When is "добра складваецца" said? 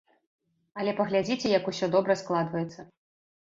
1.97-2.79